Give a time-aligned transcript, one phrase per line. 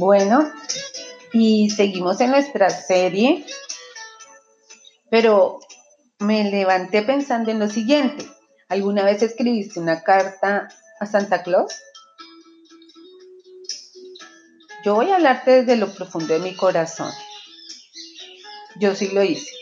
[0.00, 0.50] Bueno,
[1.30, 3.44] y seguimos en nuestra serie,
[5.10, 5.60] pero
[6.18, 8.26] me levanté pensando en lo siguiente.
[8.70, 11.74] ¿Alguna vez escribiste una carta a Santa Claus?
[14.86, 17.12] Yo voy a hablarte desde lo profundo de mi corazón.
[18.76, 19.52] Yo sí lo hice.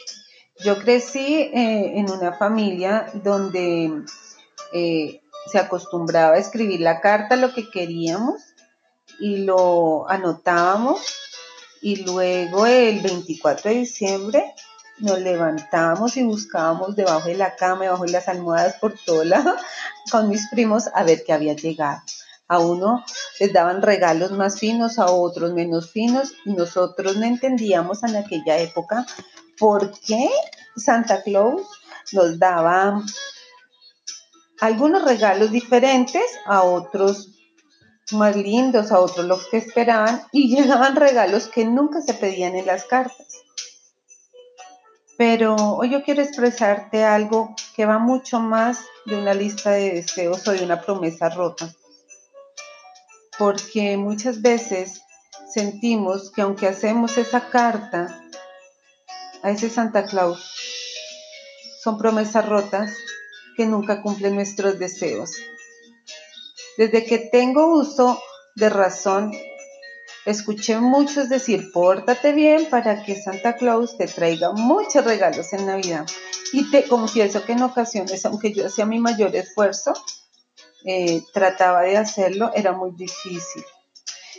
[0.64, 4.04] Yo crecí eh, en una familia donde
[4.72, 8.47] eh, se acostumbraba a escribir la carta, lo que queríamos,
[9.18, 11.00] y lo anotábamos,
[11.80, 14.54] y luego el 24 de diciembre
[14.98, 19.54] nos levantábamos y buscábamos debajo de la cama, debajo de las almohadas, por todo lado,
[20.10, 22.02] con mis primos a ver qué había llegado.
[22.48, 23.04] A uno
[23.38, 28.58] les daban regalos más finos, a otros menos finos, y nosotros no entendíamos en aquella
[28.58, 29.06] época
[29.58, 30.30] por qué
[30.76, 31.62] Santa Claus
[32.12, 33.02] nos daba
[34.60, 37.37] algunos regalos diferentes, a otros
[38.12, 42.66] más lindos, a otros los que esperaban, y llegaban regalos que nunca se pedían en
[42.66, 43.26] las cartas.
[45.16, 50.46] Pero hoy yo quiero expresarte algo que va mucho más de una lista de deseos
[50.46, 51.74] o de una promesa rota.
[53.36, 55.02] Porque muchas veces
[55.52, 58.22] sentimos que aunque hacemos esa carta
[59.42, 60.54] a ese Santa Claus,
[61.82, 62.92] son promesas rotas
[63.56, 65.32] que nunca cumplen nuestros deseos.
[66.78, 68.22] Desde que tengo uso
[68.54, 69.32] de razón,
[70.24, 76.06] escuché muchos decir, pórtate bien para que Santa Claus te traiga muchos regalos en Navidad.
[76.52, 79.92] Y te confieso que en ocasiones, aunque yo hacía mi mayor esfuerzo,
[80.84, 83.64] eh, trataba de hacerlo, era muy difícil.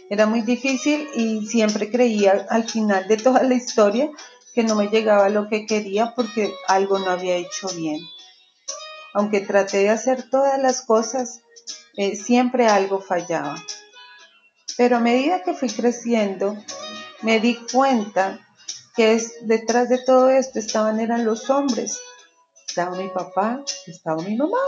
[0.09, 4.09] Era muy difícil y siempre creía al final de toda la historia
[4.55, 7.99] que no me llegaba lo que quería porque algo no había hecho bien.
[9.13, 11.41] Aunque traté de hacer todas las cosas,
[11.99, 13.61] eh, siempre algo fallaba.
[14.77, 16.55] Pero a medida que fui creciendo,
[17.23, 18.39] me di cuenta
[18.95, 21.99] que es, detrás de todo esto estaban eran los hombres.
[22.65, 24.59] Estaba mi papá, estaba mi mamá.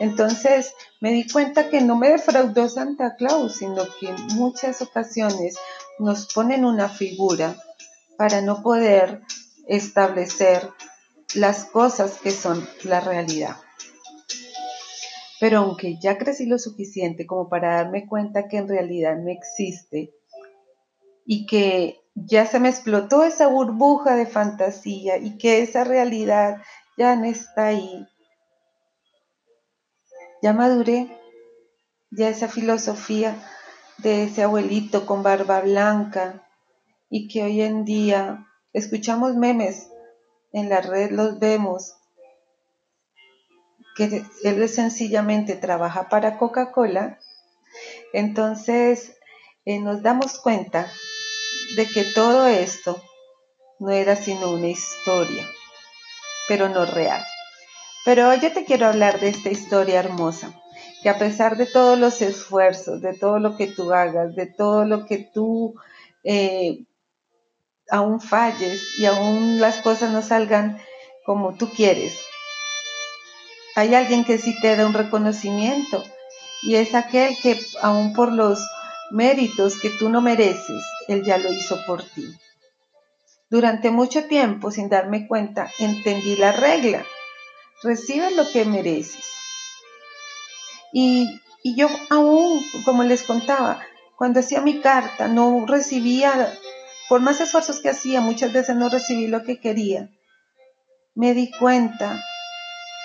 [0.00, 5.56] Entonces me di cuenta que no me defraudó Santa Claus, sino que en muchas ocasiones
[5.98, 7.56] nos ponen una figura
[8.18, 9.22] para no poder
[9.66, 10.70] establecer
[11.32, 13.56] las cosas que son la realidad.
[15.40, 20.12] Pero aunque ya crecí lo suficiente como para darme cuenta que en realidad no existe
[21.24, 26.62] y que ya se me explotó esa burbuja de fantasía y que esa realidad
[26.98, 28.06] ya no está ahí,
[30.42, 31.08] ya maduré,
[32.10, 33.34] ya esa filosofía
[33.98, 36.46] de ese abuelito con barba blanca
[37.08, 39.88] y que hoy en día escuchamos memes
[40.52, 41.94] en la red, los vemos
[43.96, 47.18] que él sencillamente trabaja para Coca-Cola,
[48.12, 49.16] entonces
[49.64, 50.90] eh, nos damos cuenta
[51.76, 53.02] de que todo esto
[53.78, 55.46] no era sino una historia,
[56.48, 57.22] pero no real.
[58.04, 60.52] Pero hoy yo te quiero hablar de esta historia hermosa,
[61.02, 64.84] que a pesar de todos los esfuerzos, de todo lo que tú hagas, de todo
[64.84, 65.74] lo que tú
[66.24, 66.84] eh,
[67.90, 70.80] aún falles y aún las cosas no salgan
[71.24, 72.18] como tú quieres,
[73.76, 76.02] hay alguien que sí te da un reconocimiento
[76.62, 78.60] y es aquel que aún por los
[79.10, 82.26] méritos que tú no mereces, Él ya lo hizo por ti.
[83.48, 87.04] Durante mucho tiempo, sin darme cuenta, entendí la regla.
[87.82, 89.24] Recibes lo que mereces.
[90.92, 93.80] Y, y yo aún, como les contaba,
[94.16, 96.52] cuando hacía mi carta, no recibía,
[97.08, 100.10] por más esfuerzos que hacía, muchas veces no recibí lo que quería.
[101.14, 102.22] Me di cuenta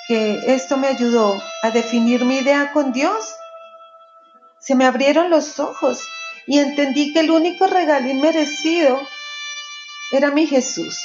[0.07, 3.35] que esto me ayudó a definir mi idea con Dios.
[4.59, 6.07] Se me abrieron los ojos
[6.47, 8.99] y entendí que el único regalo inmerecido
[10.11, 10.99] era mi Jesús.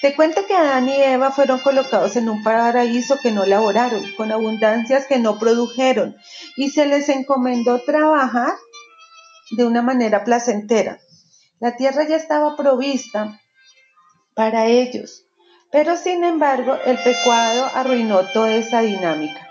[0.00, 4.32] Te cuento que Adán y Eva fueron colocados en un paraíso que no laboraron, con
[4.32, 6.16] abundancias que no produjeron,
[6.56, 8.52] y se les encomendó trabajar
[9.52, 10.98] de una manera placentera.
[11.60, 13.40] La tierra ya estaba provista
[14.34, 15.24] para ellos,
[15.72, 19.48] pero sin embargo, el pecado arruinó toda esa dinámica.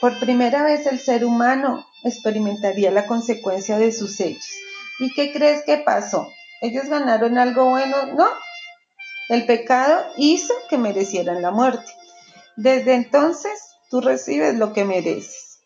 [0.00, 4.50] Por primera vez el ser humano experimentaría la consecuencia de sus hechos.
[4.98, 6.28] ¿Y qué crees que pasó?
[6.60, 7.96] ¿Ellos ganaron algo bueno?
[8.16, 8.26] No.
[9.28, 11.92] El pecado hizo que merecieran la muerte.
[12.56, 13.52] Desde entonces,
[13.90, 15.60] tú recibes lo que mereces.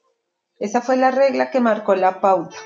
[0.59, 2.57] Esa fue la regla que marcó la pauta,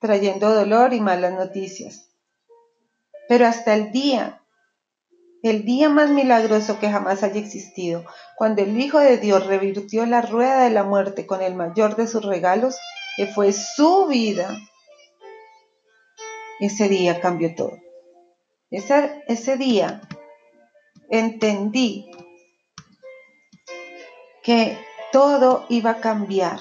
[0.00, 2.10] trayendo dolor y malas noticias.
[3.28, 4.39] Pero hasta el día
[5.42, 8.04] el día más milagroso que jamás haya existido,
[8.36, 12.06] cuando el Hijo de Dios revirtió la rueda de la muerte con el mayor de
[12.06, 12.76] sus regalos,
[13.16, 14.58] que fue su vida.
[16.60, 17.78] ese día cambió todo.
[18.70, 20.02] Ese, ese día
[21.08, 22.10] entendí
[24.42, 24.78] que
[25.10, 26.60] todo iba a cambiar,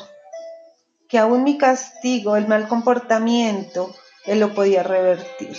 [1.07, 3.93] que aún mi castigo, el mal comportamiento,
[4.25, 5.57] Él lo podía revertir.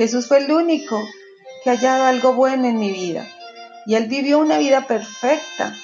[0.00, 1.06] Jesús fue el único
[1.62, 3.28] que ha algo bueno en mi vida
[3.84, 5.76] y Él vivió una vida perfecta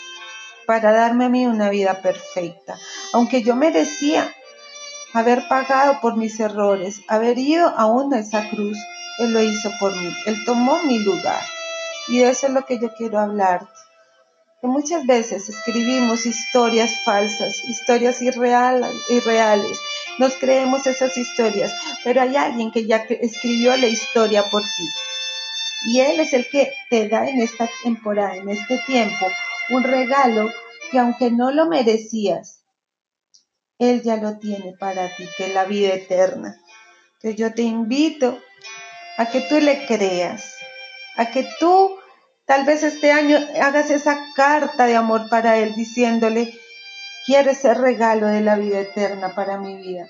[0.65, 2.79] para darme a mí una vida perfecta.
[3.13, 4.33] Aunque yo merecía
[5.13, 8.79] haber pagado por mis errores, haber ido aún a esa cruz,
[9.19, 10.11] Él lo hizo por mí.
[10.25, 11.45] Él tomó mi lugar.
[12.09, 13.69] Y eso es lo que yo quiero hablar.
[14.63, 19.79] Que muchas veces escribimos historias falsas, historias irreales, irreales.
[20.19, 21.71] Nos creemos esas historias,
[22.07, 24.89] pero hay alguien que ya escribió la historia por ti.
[25.87, 29.27] Y Él es el que te da en esta temporada, en este tiempo,
[29.71, 30.49] un regalo
[30.93, 32.63] que aunque no lo merecías,
[33.81, 36.55] Él ya lo tiene para ti, que es la vida eterna.
[37.15, 38.39] Entonces yo te invito
[39.19, 40.55] a que tú le creas,
[41.17, 41.99] a que tú
[42.45, 46.55] tal vez este año hagas esa carta de amor para Él diciéndole,
[47.27, 50.09] quiero ese regalo de la vida eterna para mi vida.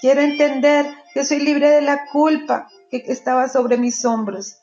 [0.00, 4.56] Quiero entender que soy libre de la culpa que estaba sobre mis hombros.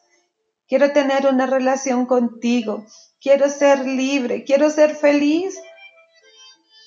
[0.68, 2.86] Quiero tener una relación contigo
[3.22, 5.60] quiero ser libre, quiero ser feliz.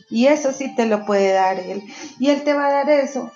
[0.08, 1.82] Y eso sí te lo puede dar Él.
[2.18, 3.30] Y Él te va a dar eso.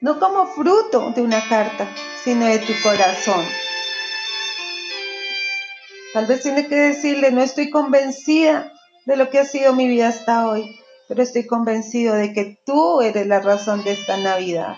[0.00, 1.88] No como fruto de una carta,
[2.24, 3.44] sino de tu corazón.
[6.12, 8.72] Tal vez tiene que decirle, no estoy convencida
[9.04, 13.00] de lo que ha sido mi vida hasta hoy, pero estoy convencido de que tú
[13.00, 14.76] eres la razón de esta Navidad.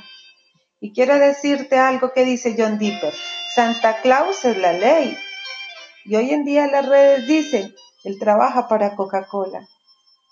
[0.81, 3.13] Y quiero decirte algo que dice John Dipper.
[3.55, 5.19] Santa Claus es la ley,
[6.05, 7.75] y hoy en día las redes dicen,
[8.05, 9.69] él trabaja para Coca-Cola,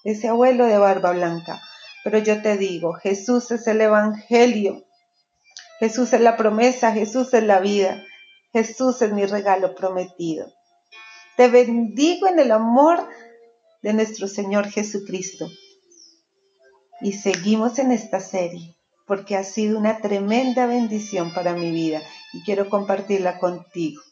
[0.05, 1.61] ese abuelo de barba blanca.
[2.05, 4.85] Pero yo te digo, Jesús es el Evangelio,
[5.81, 8.03] Jesús es la promesa, Jesús es la vida,
[8.53, 10.47] Jesús es mi regalo prometido.
[11.37, 13.09] Te bendigo en el amor
[13.83, 15.49] de nuestro Señor Jesucristo.
[17.00, 18.75] Y seguimos en esta serie
[19.06, 22.03] porque ha sido una tremenda bendición para mi vida
[22.35, 24.03] y quiero compartirla contigo.